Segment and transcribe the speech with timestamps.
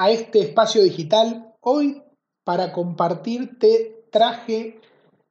[0.00, 1.54] a este espacio digital.
[1.60, 2.02] Hoy
[2.42, 4.80] para compartirte traje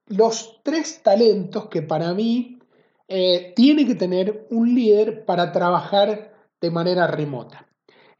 [0.06, 2.60] los tres talentos que para mí
[3.08, 7.68] eh, tiene que tener un líder para trabajar de manera remota.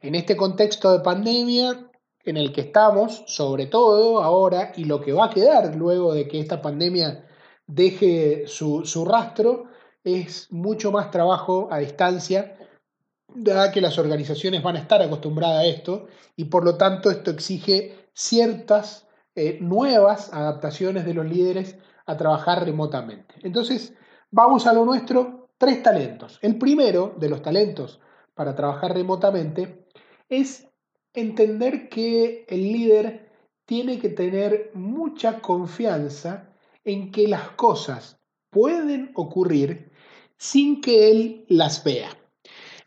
[0.00, 1.88] En este contexto de pandemia
[2.24, 6.26] en el que estamos, sobre todo ahora, y lo que va a quedar luego de
[6.26, 7.28] que esta pandemia
[7.68, 9.66] deje su, su rastro,
[10.02, 12.56] es mucho más trabajo a distancia
[13.34, 17.30] dada que las organizaciones van a estar acostumbradas a esto y por lo tanto esto
[17.30, 23.34] exige ciertas eh, nuevas adaptaciones de los líderes a trabajar remotamente.
[23.42, 23.94] Entonces,
[24.30, 26.38] vamos a lo nuestro, tres talentos.
[26.42, 28.00] El primero de los talentos
[28.34, 29.86] para trabajar remotamente
[30.28, 30.68] es
[31.14, 33.30] entender que el líder
[33.66, 36.52] tiene que tener mucha confianza
[36.84, 38.18] en que las cosas
[38.50, 39.92] pueden ocurrir
[40.36, 42.08] sin que él las vea.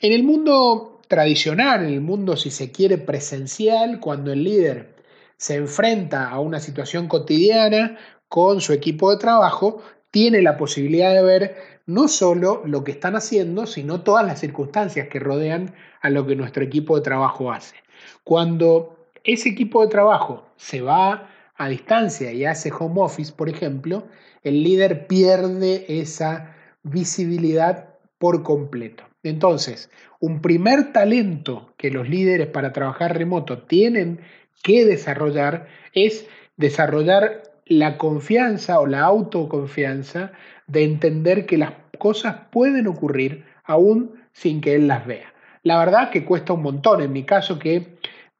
[0.03, 4.97] En el mundo tradicional, en el mundo, si se quiere, presencial, cuando el líder
[5.37, 9.81] se enfrenta a una situación cotidiana con su equipo de trabajo,
[10.11, 15.07] tiene la posibilidad de ver no solo lo que están haciendo, sino todas las circunstancias
[15.07, 17.77] que rodean a lo que nuestro equipo de trabajo hace.
[18.25, 24.03] Cuando ese equipo de trabajo se va a distancia y hace home office, por ejemplo,
[24.43, 29.05] el líder pierde esa visibilidad por completo.
[29.23, 34.19] Entonces, un primer talento que los líderes para trabajar remoto tienen
[34.61, 40.33] que desarrollar es desarrollar la confianza o la autoconfianza
[40.67, 45.33] de entender que las cosas pueden ocurrir aún sin que él las vea.
[45.63, 47.01] La verdad que cuesta un montón.
[47.01, 47.97] En mi caso que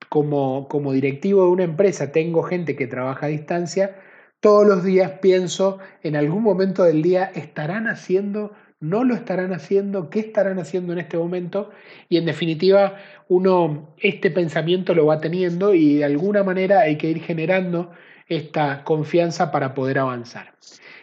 [0.09, 3.95] como, como directivo de una empresa tengo gente que trabaja a distancia,
[4.41, 8.51] todos los días pienso en algún momento del día estarán haciendo
[8.83, 11.69] no lo estarán haciendo, qué estarán haciendo en este momento
[12.09, 12.97] y en definitiva
[13.29, 17.91] uno este pensamiento lo va teniendo y de alguna manera hay que ir generando
[18.27, 20.53] esta confianza para poder avanzar.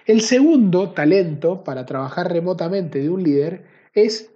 [0.05, 3.65] El segundo talento para trabajar remotamente de un líder
[3.95, 4.31] es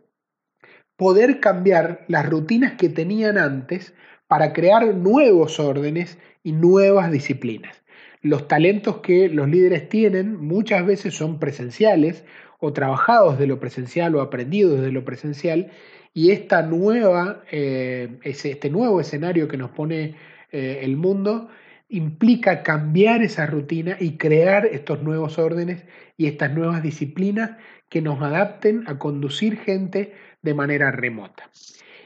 [0.97, 3.93] poder cambiar las rutinas que tenían antes
[4.27, 7.85] para crear nuevos órdenes y nuevas disciplinas.
[8.23, 12.25] Los talentos que los líderes tienen muchas veces son presenciales
[12.61, 15.71] o trabajados de lo presencial o aprendidos de lo presencial
[16.15, 20.15] y esta nueva, eh, este nuevo escenario que nos pone
[20.53, 21.49] eh, el mundo
[21.89, 25.85] implica cambiar esa rutina y crear estos nuevos órdenes
[26.17, 27.53] y estas nuevas disciplinas
[27.89, 31.51] que nos adapten a conducir gente de manera remota.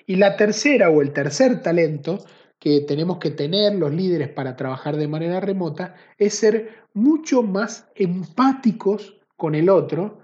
[0.07, 2.25] Y la tercera o el tercer talento
[2.59, 7.89] que tenemos que tener los líderes para trabajar de manera remota es ser mucho más
[7.95, 10.21] empáticos con el otro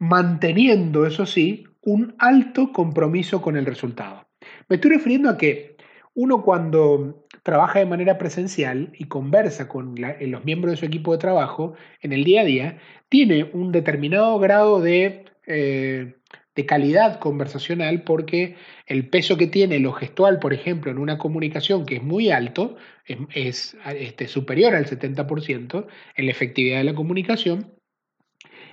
[0.00, 4.26] manteniendo, eso sí, un alto compromiso con el resultado.
[4.68, 5.76] Me estoy refiriendo a que
[6.14, 11.18] uno cuando trabaja de manera presencial y conversa con los miembros de su equipo de
[11.18, 12.78] trabajo en el día a día,
[13.08, 16.14] tiene un determinado grado de, eh,
[16.54, 18.56] de calidad conversacional porque
[18.86, 22.76] el peso que tiene lo gestual, por ejemplo, en una comunicación que es muy alto,
[23.04, 25.86] es, es este, superior al 70%
[26.16, 27.79] en la efectividad de la comunicación,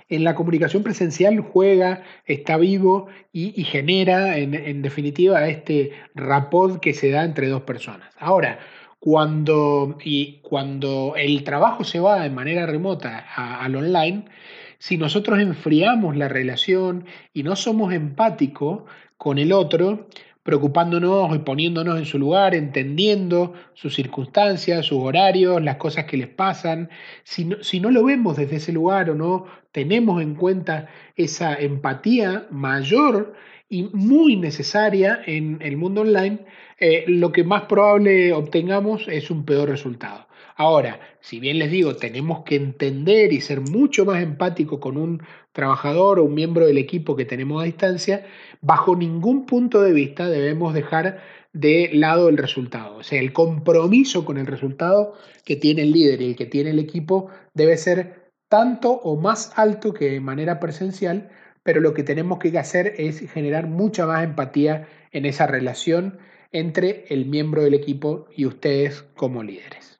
[0.08, 7.10] en la comunicación presencial juega, está vivo y, genera en, definitiva este rapport que se
[7.10, 8.14] da entre dos personas.
[8.18, 8.58] Ahora,
[8.98, 14.24] cuando, y cuando el trabajo se va de manera remota al online,
[14.78, 17.04] si nosotros enfriamos la relación
[17.34, 18.82] y no somos empáticos
[19.16, 20.06] con el otro,
[20.48, 26.28] preocupándonos y poniéndonos en su lugar, entendiendo sus circunstancias, sus horarios, las cosas que les
[26.28, 26.88] pasan.
[27.22, 33.34] Si no, lo vemos desde ese lugar o no tenemos en cuenta esa empatía mayor
[33.68, 36.38] y muy necesaria en el mundo online,
[36.80, 40.27] eh, lo que más probable obtengamos es un peor resultado.
[40.60, 45.22] Ahora, si bien les digo, tenemos que entender y ser mucho más empático con un
[45.52, 48.26] trabajador o un miembro del equipo que tenemos a distancia,
[48.60, 51.20] bajo ningún punto de vista debemos dejar
[51.52, 52.96] de lado el resultado.
[52.96, 55.14] O sea, el compromiso con el resultado
[55.44, 59.52] que tiene el líder y el que tiene el equipo debe ser tanto o más
[59.54, 61.30] alto que de manera presencial,
[61.62, 66.18] pero lo que tenemos que hacer es generar mucha más empatía en esa relación
[66.50, 69.97] entre el miembro del equipo y ustedes como líderes.